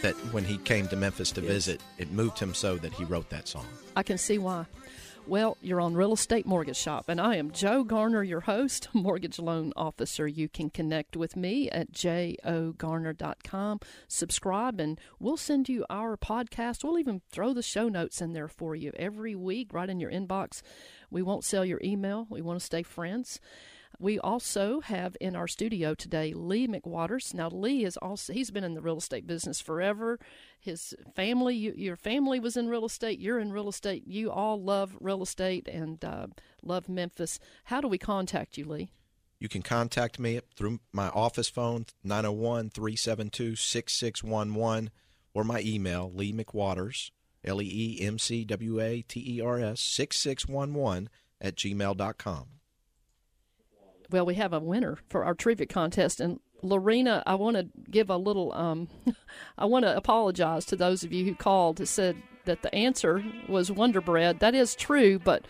[0.02, 3.30] that when he came to Memphis to visit, it moved him so that he wrote
[3.30, 3.66] that song.
[3.96, 4.66] I can see why.
[5.26, 9.38] Well, you're on Real Estate Mortgage Shop, and I am Joe Garner, your host, mortgage
[9.38, 10.28] loan officer.
[10.28, 13.80] You can connect with me at jogarner.com.
[14.06, 16.84] Subscribe, and we'll send you our podcast.
[16.84, 20.10] We'll even throw the show notes in there for you every week, right in your
[20.10, 20.60] inbox.
[21.10, 22.26] We won't sell your email.
[22.30, 23.40] We want to stay friends.
[23.98, 27.32] We also have in our studio today Lee McWaters.
[27.32, 30.18] Now Lee is also he's been in the real estate business forever.
[30.58, 33.20] His family, you, your family was in real estate.
[33.20, 34.06] You're in real estate.
[34.06, 36.26] You all love real estate and uh,
[36.62, 37.38] love Memphis.
[37.64, 38.90] How do we contact you, Lee?
[39.38, 44.90] You can contact me through my office phone, 901 372 6611,
[45.34, 47.10] or my email, Lee McWaters,
[47.44, 51.08] L E E M C W A T E R S, 6611
[51.40, 52.46] at gmail.com.
[54.10, 58.10] Well, we have a winner for our trivia contest, and Lorena, I want to give
[58.10, 58.52] a little.
[58.52, 58.88] Um,
[59.58, 63.24] I want to apologize to those of you who called and said that the answer
[63.48, 64.40] was Wonder Bread.
[64.40, 65.46] That is true, but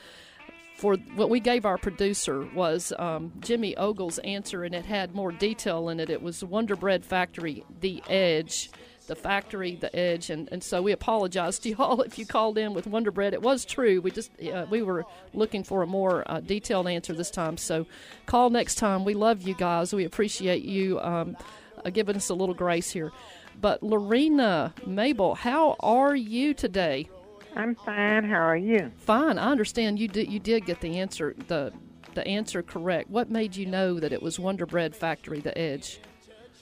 [0.77, 5.33] for what we gave our producer was um, Jimmy Ogle's answer, and it had more
[5.33, 6.11] detail in it.
[6.11, 8.71] It was Wonder Bread Factory, The Edge,
[9.07, 12.75] the factory, the edge, and, and so we apologize to y'all if you called in
[12.75, 13.35] with Wonder Bread.
[13.35, 14.01] It was true.
[14.01, 17.57] We just uh, we were looking for a more uh, detailed answer this time.
[17.57, 17.87] So
[18.27, 19.05] call next time.
[19.05, 19.93] We love you guys.
[19.95, 21.37] We appreciate you um,
[21.85, 23.13] uh, giving us a little grace here.
[23.61, 27.09] But Lorena, Mabel, how are you today?
[27.57, 28.25] I'm fine.
[28.25, 28.91] How are you?
[28.99, 29.39] Fine.
[29.39, 31.73] I understand you did you did get the answer the
[32.15, 33.11] the answer correct.
[33.11, 36.01] What made you know that it was Wonder Bread Factory, the Edge?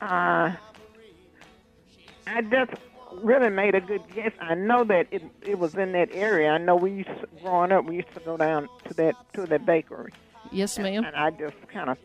[0.01, 0.53] Uh,
[2.27, 2.73] I just
[3.13, 4.33] really made a good guess.
[4.41, 6.51] I know that it it was in that area.
[6.51, 9.47] I know we used to, growing up we used to go down to that to
[9.47, 10.13] that bakery,
[10.51, 11.05] Yes, ma'am.
[11.05, 11.99] and I just kind of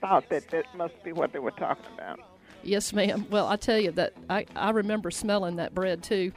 [0.00, 2.20] thought that that must be what they were talking about.
[2.62, 3.26] Yes, ma'am.
[3.30, 6.32] Well, I tell you that I, I remember smelling that bread too.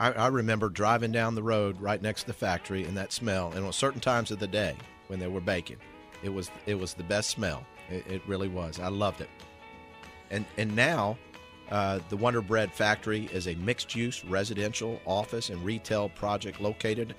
[0.00, 3.52] I, I remember driving down the road right next to the factory and that smell,
[3.52, 4.74] and on certain times of the day
[5.08, 5.78] when they were baking,
[6.22, 7.64] it was it was the best smell.
[7.90, 8.78] It, it really was.
[8.80, 9.30] I loved it.
[10.30, 11.16] And and now,
[11.70, 17.14] uh, the Wonder Bread Factory is a mixed-use residential, office, and retail project located,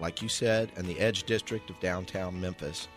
[0.00, 2.88] like you said, in the Edge District of downtown Memphis.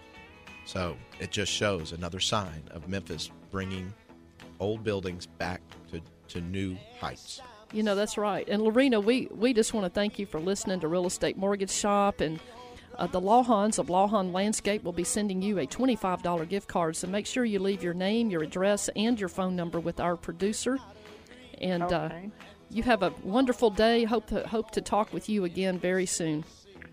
[0.65, 3.93] So it just shows another sign of Memphis bringing
[4.59, 7.41] old buildings back to, to new heights.
[7.71, 8.47] You know, that's right.
[8.47, 11.71] And Lorena, we, we just want to thank you for listening to Real Estate Mortgage
[11.71, 12.21] Shop.
[12.21, 12.39] And
[12.97, 16.95] uh, the Lawhons of Lawhon Landscape will be sending you a $25 gift card.
[16.95, 20.15] So make sure you leave your name, your address, and your phone number with our
[20.15, 20.79] producer.
[21.61, 22.09] And uh,
[22.69, 24.03] you have a wonderful day.
[24.03, 26.43] Hope to, hope to talk with you again very soon.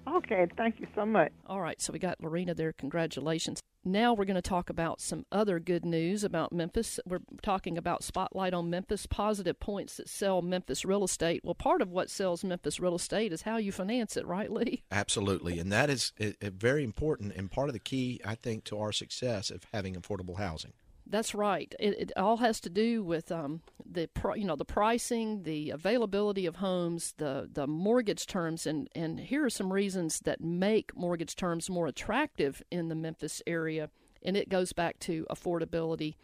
[0.06, 1.32] Okay, thank you so much.
[1.46, 2.72] All right, so we got Lorena there.
[2.72, 3.60] Congratulations.
[3.84, 7.00] Now we're going to talk about some other good news about Memphis.
[7.04, 11.40] We're talking about Spotlight on Memphis, positive points that sell Memphis real estate.
[11.44, 14.84] Well, part of what sells Memphis real estate is how you finance it, right, Lee?
[14.92, 18.92] Absolutely, and that is very important and part of the key, I think, to our
[18.92, 20.74] success of having affordable housing.
[21.06, 21.74] That's right.
[21.78, 25.70] It, it all has to do with um, the pri- you know the pricing, the
[25.70, 30.96] availability of homes, the the mortgage terms, and and here are some reasons that make
[30.96, 33.90] mortgage terms more attractive in the Memphis area.
[34.24, 36.14] And it goes back to affordability.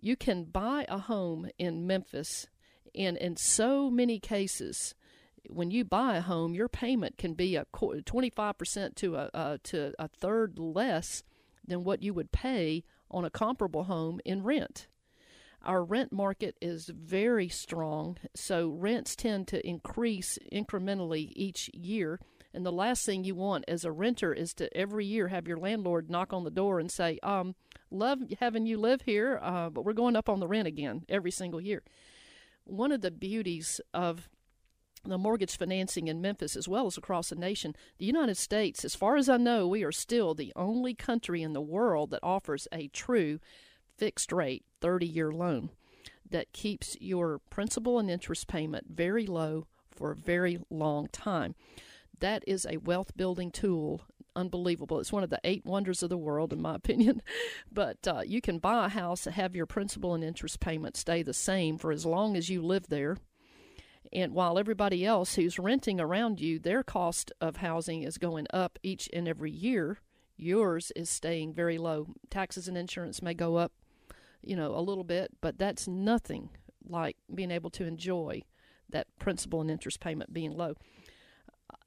[0.00, 2.48] You can buy a home in Memphis,
[2.94, 4.94] and in so many cases,
[5.48, 7.64] when you buy a home, your payment can be a
[8.04, 11.22] twenty five percent to a uh, to a third less
[11.66, 14.88] than what you would pay on a comparable home in rent.
[15.62, 22.20] Our rent market is very strong, so rents tend to increase incrementally each year.
[22.54, 25.58] And the last thing you want as a renter is to every year have your
[25.58, 27.54] landlord knock on the door and say, um,
[27.90, 31.30] Love having you live here, uh, but we're going up on the rent again every
[31.30, 31.82] single year.
[32.64, 34.28] One of the beauties of
[35.04, 37.74] the mortgage financing in Memphis as well as across the nation.
[37.98, 41.52] The United States, as far as I know, we are still the only country in
[41.52, 43.40] the world that offers a true
[43.96, 45.70] fixed rate 30 year loan
[46.30, 51.54] that keeps your principal and interest payment very low for a very long time.
[52.20, 54.02] That is a wealth building tool.
[54.36, 55.00] Unbelievable.
[55.00, 57.22] It's one of the eight wonders of the world, in my opinion.
[57.72, 61.22] But uh, you can buy a house and have your principal and interest payment stay
[61.22, 63.16] the same for as long as you live there
[64.12, 68.78] and while everybody else who's renting around you, their cost of housing is going up
[68.82, 69.98] each and every year,
[70.36, 72.06] yours is staying very low.
[72.30, 73.72] Taxes and insurance may go up,
[74.42, 76.50] you know, a little bit, but that's nothing
[76.88, 78.42] like being able to enjoy
[78.88, 80.74] that principal and interest payment being low.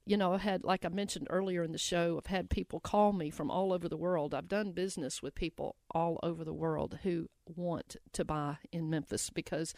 [0.04, 3.12] You know, I had, like I mentioned earlier in the show, I've had people call
[3.12, 4.34] me from all over the world.
[4.34, 9.30] I've done business with people all over the world who want to buy in Memphis
[9.30, 9.74] because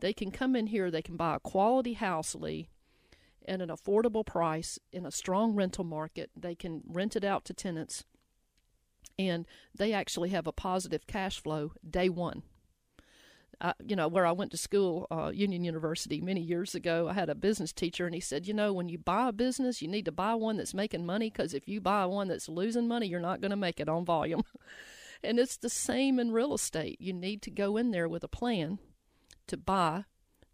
[0.00, 2.68] they can come in here, they can buy a quality house, Lee,
[3.46, 6.30] at an affordable price in a strong rental market.
[6.36, 8.04] They can rent it out to tenants,
[9.18, 12.42] and they actually have a positive cash flow day one.
[13.82, 17.30] You know, where I went to school, uh, Union University, many years ago, I had
[17.30, 20.04] a business teacher, and he said, you know, when you buy a business, you need
[20.04, 23.18] to buy one that's making money because if you buy one that's losing money, you're
[23.18, 24.42] not going to make it on volume.
[25.24, 27.00] and it's the same in real estate.
[27.00, 28.78] You need to go in there with a plan
[29.48, 30.04] to buy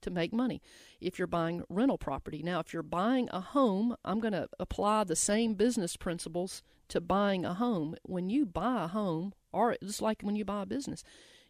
[0.03, 0.61] to make money
[1.01, 2.43] if you're buying rental property.
[2.43, 7.01] Now, if you're buying a home, I'm going to apply the same business principles to
[7.01, 7.95] buying a home.
[8.03, 11.03] When you buy a home, or just like when you buy a business,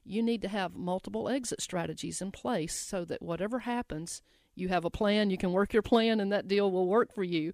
[0.05, 4.23] you need to have multiple exit strategies in place so that whatever happens,
[4.55, 7.25] you have a plan, you can work your plan, and that deal will work for
[7.25, 7.53] you.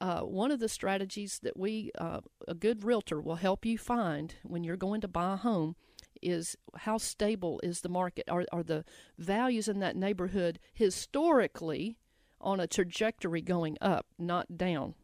[0.00, 4.34] Uh, one of the strategies that we, uh, a good realtor, will help you find
[4.42, 5.76] when you're going to buy a home
[6.22, 8.28] is how stable is the market?
[8.28, 8.84] Are, are the
[9.18, 11.98] values in that neighborhood historically
[12.40, 14.94] on a trajectory going up, not down?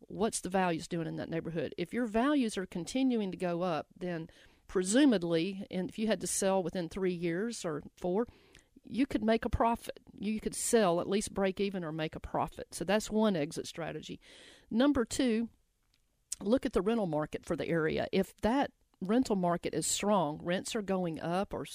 [0.00, 1.74] What's the values doing in that neighborhood?
[1.76, 4.28] If your values are continuing to go up, then
[4.68, 8.26] presumably, and if you had to sell within three years or four,
[8.88, 9.98] you could make a profit.
[10.18, 12.68] You could sell, at least break even or make a profit.
[12.72, 14.20] So that's one exit strategy.
[14.70, 15.48] Number two,
[16.40, 18.06] look at the rental market for the area.
[18.12, 21.66] If that rental market is strong, rents are going up or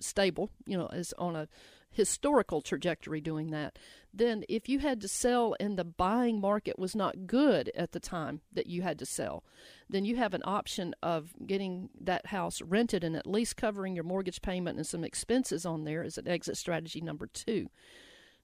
[0.00, 1.48] stable, you know, is on a
[1.90, 3.78] historical trajectory doing that,
[4.12, 8.00] then if you had to sell and the buying market was not good at the
[8.00, 9.42] time that you had to sell,
[9.88, 14.04] then you have an option of getting that house rented and at least covering your
[14.04, 17.68] mortgage payment and some expenses on there as an exit strategy number two.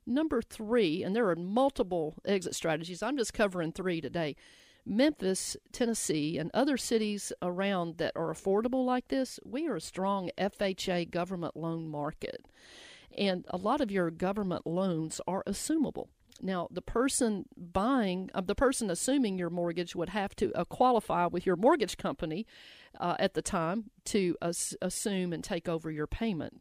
[0.06, 4.36] Number three, and there are multiple exit strategies, I'm just covering three today.
[4.86, 10.30] Memphis, Tennessee, and other cities around that are affordable like this, we are a strong
[10.38, 12.46] FHA government loan market.
[13.16, 16.08] And a lot of your government loans are assumable.
[16.42, 21.26] Now, the person buying, uh, the person assuming your mortgage would have to uh, qualify
[21.26, 22.46] with your mortgage company
[22.98, 26.60] uh, at the time to assume and take over your payment.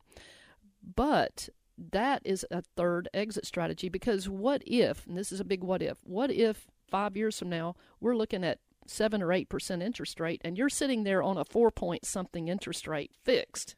[0.96, 5.64] But that is a third exit strategy because what if, and this is a big
[5.64, 9.82] what if, what if five years from now we're looking at seven or eight percent
[9.82, 13.76] interest rate and you're sitting there on a four point something interest rate fixed?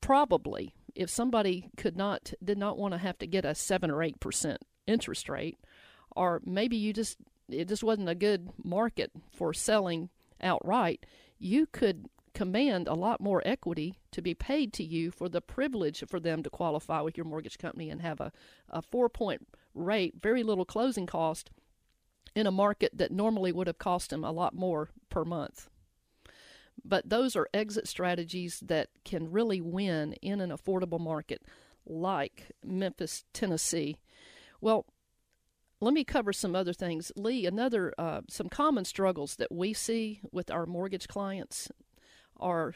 [0.00, 4.02] Probably, if somebody could not, did not want to have to get a seven or
[4.02, 5.58] eight percent interest rate,
[6.14, 7.16] or maybe you just,
[7.48, 10.10] it just wasn't a good market for selling
[10.42, 11.06] outright,
[11.38, 16.02] you could command a lot more equity to be paid to you for the privilege
[16.08, 18.32] for them to qualify with your mortgage company and have a,
[18.68, 21.50] a four point rate, very little closing cost
[22.34, 25.68] in a market that normally would have cost them a lot more per month.
[26.84, 31.42] But those are exit strategies that can really win in an affordable market
[31.86, 33.96] like Memphis, Tennessee.
[34.60, 34.86] Well,
[35.80, 37.12] let me cover some other things.
[37.16, 41.70] Lee, another uh, some common struggles that we see with our mortgage clients
[42.38, 42.74] are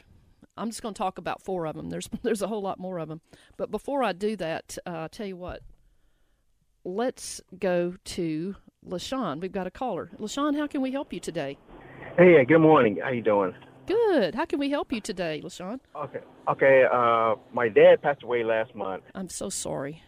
[0.56, 1.90] I'm just going to talk about four of them.
[1.90, 3.20] There's there's a whole lot more of them.
[3.56, 5.62] But before I do that, uh, I'll tell you what.
[6.88, 8.56] Let's go to
[8.88, 9.40] LaShawn.
[9.40, 10.10] We've got a caller.
[10.18, 11.58] LaShawn, how can we help you today?
[12.16, 12.98] Hey, good morning.
[13.04, 13.54] How you doing?
[13.86, 14.34] Good.
[14.34, 15.80] How can we help you today, LaShawn?
[15.94, 16.20] Okay.
[16.48, 16.84] Okay.
[16.90, 19.02] Uh, my dad passed away last month.
[19.14, 20.02] I'm so sorry.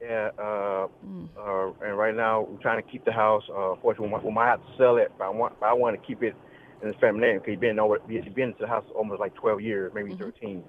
[0.00, 0.30] Yeah.
[0.38, 1.28] Uh, mm.
[1.36, 3.42] uh, and right now we're trying to keep the house.
[3.52, 6.06] Uh, fortunately, we might have to sell it, but I want, but I want to
[6.06, 6.36] keep it
[6.80, 9.34] in his family name because he's been over, he's been to the house almost like
[9.34, 10.22] 12 years, maybe mm-hmm.
[10.22, 10.62] 13.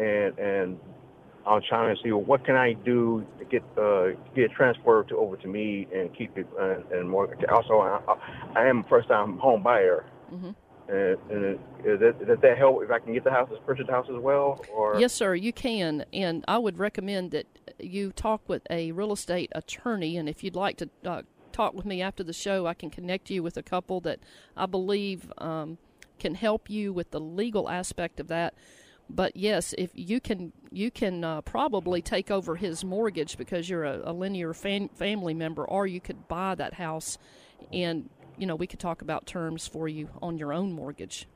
[0.00, 0.80] And and
[1.46, 5.16] I'm trying to see well, what can I do to get uh, get transferred to
[5.16, 7.34] over to me and keep it uh, and more.
[7.50, 8.00] Also, I,
[8.56, 10.04] I am a first time home buyer.
[10.32, 10.50] Mm-hmm.
[10.88, 13.92] And, and does, that, does that help if I can get the house, purchase the
[13.92, 14.64] house as well?
[14.74, 16.04] Or yes, sir, you can.
[16.12, 17.46] And I would recommend that
[17.78, 20.16] you talk with a real estate attorney.
[20.16, 21.22] And if you'd like to uh,
[21.52, 24.18] talk with me after the show, I can connect you with a couple that
[24.56, 25.78] I believe um,
[26.18, 28.54] can help you with the legal aspect of that.
[29.14, 33.84] But yes, if you can, you can uh, probably take over his mortgage because you're
[33.84, 37.18] a, a linear fam- family member, or you could buy that house,
[37.72, 41.26] and you know we could talk about terms for you on your own mortgage.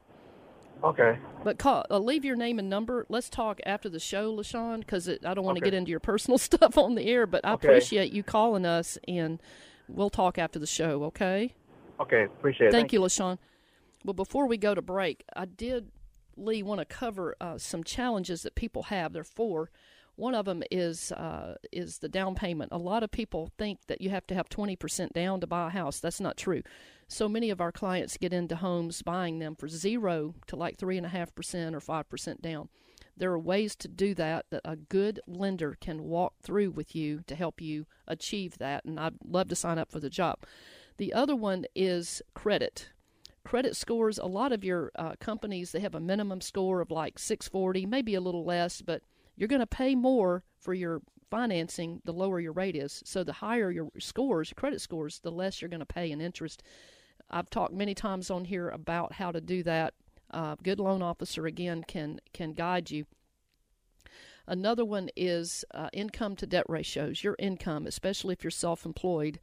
[0.83, 1.19] Okay.
[1.43, 3.07] But call, uh, leave your name and number.
[3.09, 5.71] Let's talk after the show, LaShawn, because I don't want to okay.
[5.71, 7.27] get into your personal stuff on the air.
[7.27, 7.69] But I okay.
[7.69, 9.41] appreciate you calling us and
[9.89, 11.55] We'll talk after the show, okay?
[12.01, 12.73] Okay, appreciate it.
[12.73, 13.39] Thank, Thank you, LaShawn.
[14.05, 15.91] Well, before we go to break, I did,
[16.37, 19.13] Lee, want to cover uh, some challenges that people have.
[19.13, 19.71] There are four.
[20.17, 22.71] One of them is uh, is the down payment.
[22.73, 25.71] A lot of people think that you have to have 20% down to buy a
[25.71, 25.99] house.
[25.99, 26.63] That's not true.
[27.09, 31.75] So many of our clients get into homes buying them for zero to like 3.5%
[31.75, 32.69] or 5% down.
[33.17, 37.23] There are ways to do that that a good lender can walk through with you
[37.27, 40.39] to help you achieve that, and I'd love to sign up for the job.
[40.97, 42.91] The other one is credit.
[43.45, 47.19] Credit scores, a lot of your uh, companies, they have a minimum score of like
[47.19, 49.03] 640, maybe a little less, but
[49.37, 53.03] you're going to pay more for your financing the lower your rate is.
[53.05, 56.63] So the higher your scores, credit scores, the less you're going to pay in interest.
[57.31, 59.95] I've talked many times on here about how to do that
[60.31, 63.07] uh, good loan officer again can can guide you.
[64.47, 67.25] Another one is uh, income to debt ratios.
[67.25, 69.41] Your income, especially if you're self-employed,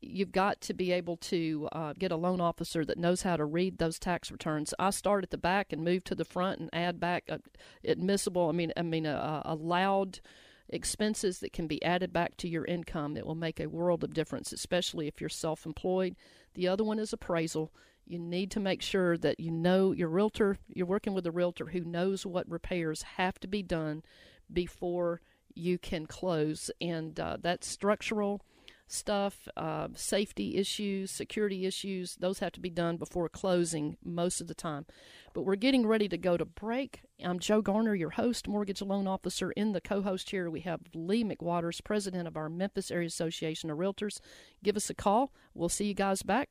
[0.00, 3.44] you've got to be able to uh, get a loan officer that knows how to
[3.44, 4.74] read those tax returns.
[4.78, 7.38] I start at the back and move to the front and add back uh,
[7.84, 8.48] admissible.
[8.48, 10.20] I mean, I mean, uh, allowed
[10.68, 14.12] expenses that can be added back to your income that will make a world of
[14.12, 16.14] difference, especially if you're self-employed.
[16.54, 17.72] The other one is appraisal
[18.08, 21.66] you need to make sure that you know your realtor, you're working with a realtor
[21.66, 24.02] who knows what repairs have to be done
[24.50, 25.20] before
[25.54, 26.70] you can close.
[26.80, 28.40] And uh, that's structural
[28.88, 34.48] stuff, uh, safety issues, security issues, those have to be done before closing most of
[34.48, 34.86] the time.
[35.34, 37.02] But we're getting ready to go to break.
[37.22, 39.52] I'm Joe Garner, your host, mortgage loan officer.
[39.52, 43.70] In the co host here, we have Lee McWaters, president of our Memphis Area Association
[43.70, 44.20] of Realtors.
[44.64, 45.32] Give us a call.
[45.54, 46.48] We'll see you guys back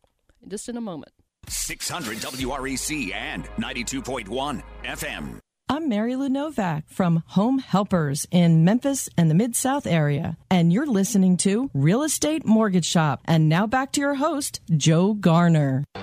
[0.47, 1.11] just in a moment.
[1.49, 5.39] 600 WREC and 92.1 FM.
[5.69, 10.71] I'm Mary Lou Novak from Home Helpers in Memphis and the Mid South area, and
[10.71, 13.19] you're listening to Real Estate Mortgage Shop.
[13.25, 15.83] And now back to your host, Joe Garner.
[15.95, 16.01] Oh,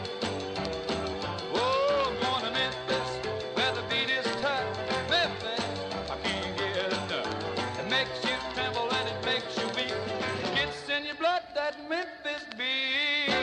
[2.21, 3.09] I'm Memphis.
[3.55, 5.09] Where the beat is tough.
[5.09, 5.65] Memphis.
[6.11, 7.11] I can't get it.
[7.81, 9.95] It makes you tremble and it makes you weep.
[10.59, 13.35] It's in your blood that Memphis beat.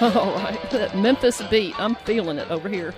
[0.20, 1.74] All right, that Memphis beat.
[1.80, 2.94] I'm feeling it over here.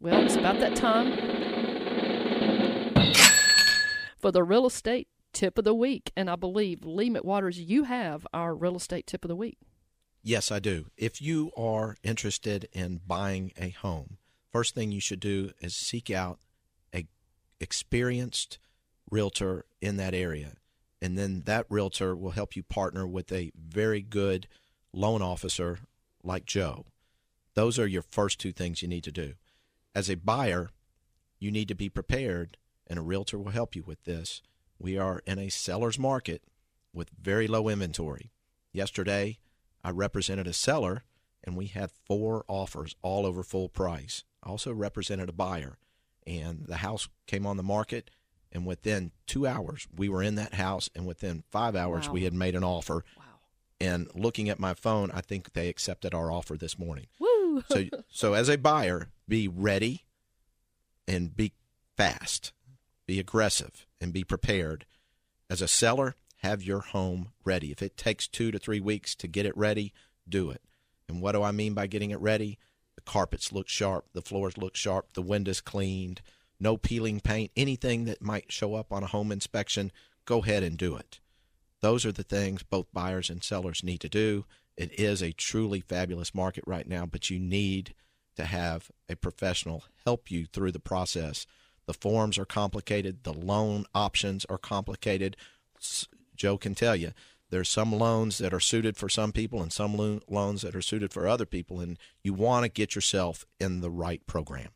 [0.00, 1.12] Well, it's about that time
[4.18, 6.12] for the real estate tip of the week.
[6.16, 9.58] And I believe, Lee McWaters, you have our real estate tip of the week.
[10.22, 10.86] Yes, I do.
[10.96, 14.18] If you are interested in buying a home,
[14.58, 16.40] first thing you should do is seek out
[16.92, 17.06] a
[17.60, 18.58] experienced
[19.08, 20.54] realtor in that area.
[21.00, 24.48] And then that realtor will help you partner with a very good
[24.92, 25.78] loan officer
[26.24, 26.86] like Joe.
[27.54, 29.34] Those are your first two things you need to do.
[29.94, 30.70] As a buyer,
[31.38, 32.56] you need to be prepared,
[32.88, 34.42] and a realtor will help you with this.
[34.76, 36.42] We are in a seller's market
[36.92, 38.32] with very low inventory.
[38.72, 39.38] Yesterday,
[39.84, 41.04] I represented a seller,
[41.44, 44.24] and we had four offers all over full price.
[44.42, 45.78] Also represented a buyer,
[46.26, 48.10] and the house came on the market
[48.50, 52.14] and within two hours we were in that house and within five hours Wow.
[52.14, 53.04] we had made an offer.
[53.16, 53.24] Wow.
[53.80, 57.06] and looking at my phone i think they accepted our offer this morning.
[57.18, 57.62] Woo!
[57.68, 60.04] so so as a buyer be ready
[61.06, 61.52] and be
[61.96, 62.52] fast.
[63.06, 64.84] Be aggressive and be prepared.
[65.50, 67.70] As a seller have your home ready.
[67.72, 69.92] If it takes two to three weeks to get it ready
[70.28, 70.62] do it.
[71.08, 72.58] And what do i mean by getting it ready
[73.08, 76.20] carpets look sharp the floors look sharp the windows cleaned
[76.60, 79.90] no peeling paint anything that might show up on a home inspection
[80.24, 81.18] go ahead and do it
[81.80, 84.44] those are the things both buyers and sellers need to do.
[84.76, 87.94] It is a truly fabulous market right now, but you need
[88.36, 91.46] to have a professional help you through the process.
[91.86, 95.36] The forms are complicated, the loan options are complicated.
[96.36, 97.12] Joe can tell you
[97.50, 100.82] there's some loans that are suited for some people and some lo- loans that are
[100.82, 104.68] suited for other people, and you want to get yourself in the right program.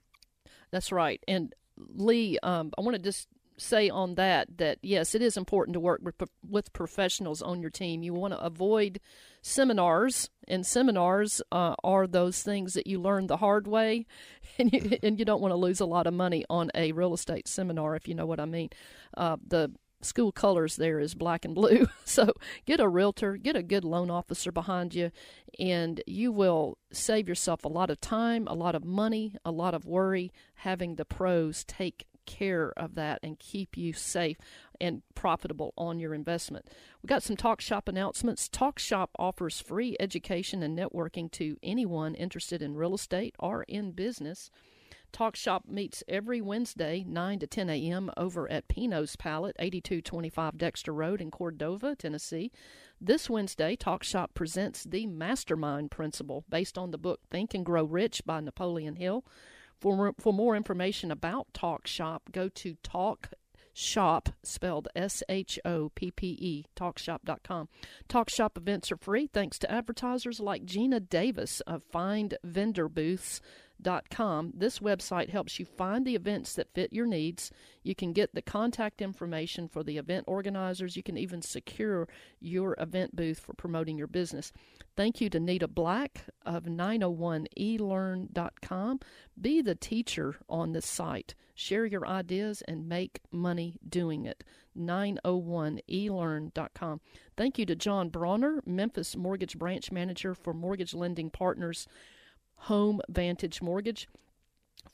[0.71, 1.23] That's right.
[1.29, 5.75] And Lee, um, I want to just say on that that yes, it is important
[5.75, 6.17] to work with,
[6.49, 8.03] with professionals on your team.
[8.03, 9.01] You want to avoid
[9.43, 14.07] seminars, and seminars uh, are those things that you learn the hard way,
[14.59, 17.15] and you, and you don't want to lose a lot of money on a real
[17.15, 18.71] estate seminar, if you know what I mean.
[19.17, 19.73] Uh, the
[20.03, 21.87] school colors there is black and blue.
[22.05, 22.35] So
[22.67, 25.13] get a realtor, get a good loan officer behind you,
[25.59, 29.73] and you will save yourself a lot of time, a lot of money, a lot
[29.73, 34.37] of worry having the pros take care of that and keep you safe
[34.81, 36.67] and profitable on your investment.
[37.03, 38.49] We got some Talk Shop announcements.
[38.49, 43.93] Talk Shop offers free education and networking to anyone interested in real estate or in
[43.93, 44.51] business.
[45.13, 50.93] Talk Shop meets every Wednesday, 9 to 10 a.m., over at Pinot's Palette, 8225 Dexter
[50.93, 52.51] Road in Cordova, Tennessee.
[53.01, 57.85] This Wednesday, Talk Shop presents the Mastermind Principle based on the book Think and Grow
[57.85, 59.25] Rich by Napoleon Hill.
[59.79, 63.31] For for more information about Talk Shop, go to Talk
[63.75, 67.69] Shop, spelled S H O P P E, talkshoppe.com.
[68.09, 73.41] Talk Shop events are free thanks to advertisers like Gina Davis of Find Vendor Booths
[74.11, 74.53] com.
[74.55, 77.51] This website helps you find the events that fit your needs.
[77.83, 80.97] You can get the contact information for the event organizers.
[80.97, 82.07] You can even secure
[82.41, 84.53] your event booth for promoting your business.
[84.97, 89.01] Thank you to Nita Black of 901elearn.com.
[89.41, 91.35] Be the teacher on this site.
[91.55, 94.45] Share your ideas and make money doing it.
[94.79, 97.01] 901elearn.com.
[97.37, 101.87] Thank you to John Bronner, Memphis Mortgage Branch Manager for Mortgage Lending Partners
[102.63, 104.09] Home Vantage Mortgage.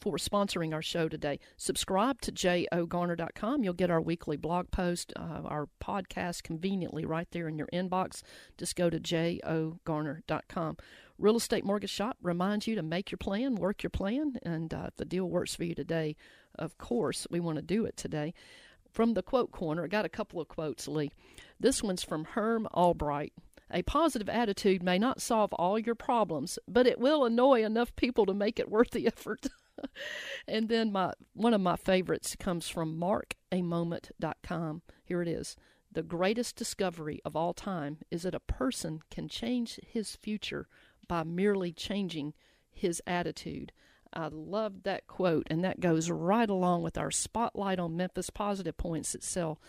[0.00, 1.40] for sponsoring our show today.
[1.56, 3.64] Subscribe to jogarner.com.
[3.64, 8.22] You'll get our weekly blog post, uh, our podcast conveniently right there in your inbox.
[8.56, 10.76] Just go to jogarner.com.
[11.18, 14.84] Real Estate Mortgage Shop reminds you to make your plan, work your plan, and uh,
[14.88, 16.14] if the deal works for you today,
[16.56, 18.34] of course, we want to do it today.
[18.92, 21.10] From the quote corner, I got a couple of quotes, Lee.
[21.58, 23.32] This one's from Herm Albright.
[23.70, 28.24] A positive attitude may not solve all your problems, but it will annoy enough people
[28.26, 29.46] to make it worth the effort.
[30.48, 34.82] and then my one of my favorites comes from markamoment.com.
[35.04, 35.56] Here it is.
[35.90, 40.68] The greatest discovery of all time is that a person can change his future
[41.06, 42.34] by merely changing
[42.70, 43.72] his attitude.
[44.12, 48.76] I love that quote, and that goes right along with our spotlight on Memphis positive
[48.76, 49.60] points that sell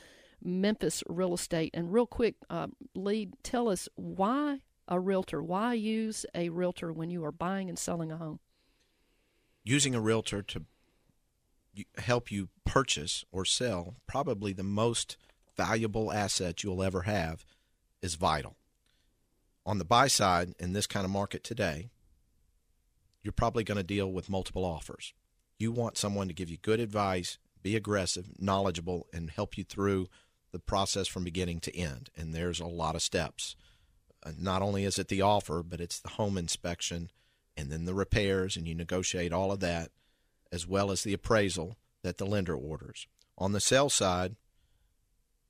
[0.44, 1.72] Memphis real estate.
[1.74, 7.10] And real quick, uh, Lee, tell us why a realtor, why use a realtor when
[7.10, 8.40] you are buying and selling a home?
[9.64, 10.64] using a realtor to
[12.00, 15.16] help you purchase or sell probably the most
[15.56, 17.46] valuable asset you'll ever have
[18.02, 18.56] is vital.
[19.66, 21.90] On the buy side, in this kind of market today,
[23.22, 25.14] you're probably going to deal with multiple offers.
[25.58, 30.08] You want someone to give you good advice, be aggressive, knowledgeable, and help you through
[30.52, 32.10] the process from beginning to end.
[32.16, 33.56] And there's a lot of steps.
[34.24, 37.12] Uh, not only is it the offer, but it's the home inspection
[37.56, 39.92] and then the repairs, and you negotiate all of that,
[40.52, 43.06] as well as the appraisal that the lender orders.
[43.38, 44.36] On the sell side,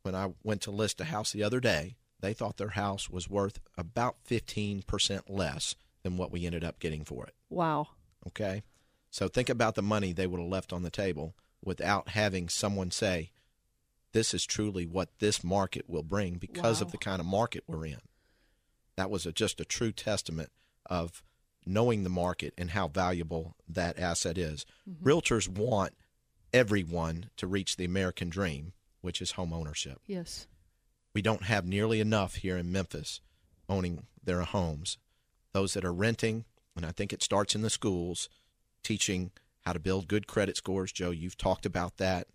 [0.02, 3.30] when I went to list a house the other day, they thought their house was
[3.30, 7.34] worth about 15% less than what we ended up getting for it.
[7.50, 7.90] Wow.
[8.28, 8.64] Okay.
[9.12, 12.92] So think about the money they would have left on the table without having someone
[12.92, 13.32] say,
[14.12, 16.86] this is truly what this market will bring because wow.
[16.86, 18.02] of the kind of market we're in.
[18.98, 20.52] That was a, just a true testament
[20.86, 21.24] of
[21.66, 24.66] knowing the market and how valuable that asset is.
[24.90, 25.08] Mm-hmm.
[25.08, 25.94] Realtors want
[26.52, 30.00] everyone to reach the American dream, which is home ownership.
[30.08, 30.48] Yes.
[31.14, 33.22] We don't have nearly enough here in Memphis
[33.68, 34.98] owning their homes.
[35.54, 36.46] Those that are renting,
[36.76, 38.30] and I think it starts in the schools,
[38.84, 39.32] teaching
[39.62, 40.92] how to build good credit scores.
[40.92, 42.28] Joe, you've talked about that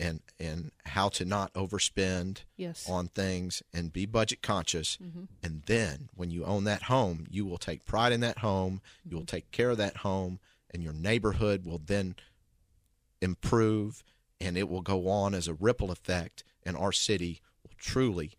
[0.00, 2.88] and and how to not overspend yes.
[2.88, 5.24] on things and be budget conscious mm-hmm.
[5.42, 9.10] and then when you own that home you will take pride in that home mm-hmm.
[9.10, 10.40] you will take care of that home
[10.72, 12.14] and your neighborhood will then
[13.20, 14.02] improve
[14.40, 18.32] and it will go on as a ripple effect and our city will truly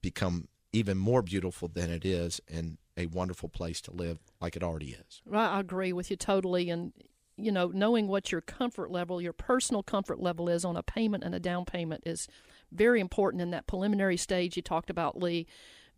[0.00, 4.62] become even more beautiful than it is and a wonderful place to live like it
[4.62, 5.22] already is.
[5.24, 6.92] Right, I agree with you totally and
[7.38, 11.22] you know, knowing what your comfort level, your personal comfort level is on a payment
[11.22, 12.28] and a down payment is
[12.72, 15.46] very important in that preliminary stage you talked about, Lee,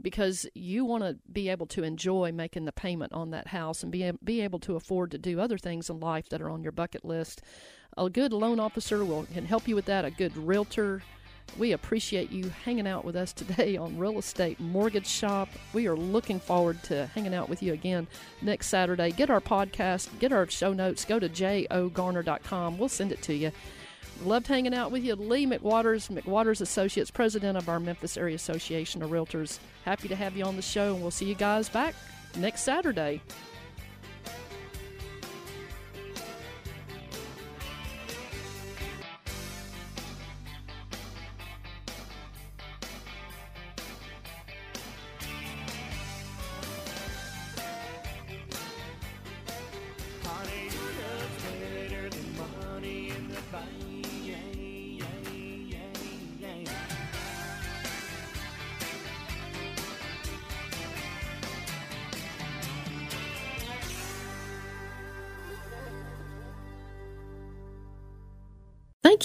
[0.00, 3.90] because you want to be able to enjoy making the payment on that house and
[3.90, 6.72] be, be able to afford to do other things in life that are on your
[6.72, 7.42] bucket list.
[7.96, 11.02] A good loan officer will can help you with that, a good realtor
[11.58, 15.48] we appreciate you hanging out with us today on Real Estate Mortgage Shop.
[15.72, 18.06] We are looking forward to hanging out with you again
[18.42, 19.10] next Saturday.
[19.10, 22.78] Get our podcast, get our show notes, go to jogarner.com.
[22.78, 23.52] We'll send it to you.
[24.22, 25.14] Loved hanging out with you.
[25.14, 29.58] Lee McWaters, McWaters Associates, president of our Memphis Area Association of Realtors.
[29.84, 31.94] Happy to have you on the show, and we'll see you guys back
[32.36, 33.22] next Saturday.